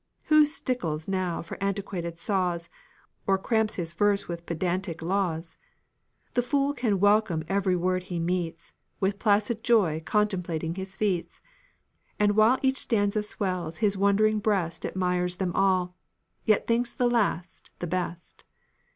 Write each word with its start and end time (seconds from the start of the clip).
Who 0.33 0.45
stickles 0.47 1.07
now 1.07 1.43
for 1.43 1.61
antiquated 1.63 2.17
saws, 2.19 2.71
Or 3.27 3.37
cramps 3.37 3.75
his 3.75 3.93
verses 3.93 4.27
with 4.27 4.47
pedantic 4.47 5.03
laws? 5.03 5.57
The 6.33 6.41
fool 6.41 6.73
can 6.73 6.99
welcome 6.99 7.43
every 7.47 7.75
word 7.75 8.01
he 8.01 8.17
meets, 8.19 8.73
With 8.99 9.19
placid 9.19 9.63
joy 9.63 10.01
contemplating 10.03 10.73
his 10.73 10.95
feats; 10.95 11.43
And 12.17 12.35
while 12.35 12.57
each 12.63 12.79
stanza 12.79 13.21
swells 13.21 13.77
his 13.77 13.95
wondering 13.95 14.39
breast 14.39 14.87
Admires 14.87 15.35
them 15.35 15.53
all, 15.55 15.95
yet 16.45 16.65
thinks 16.65 16.91
the 16.91 17.07
last 17.07 17.69
the 17.77 17.85
best. 17.85 18.43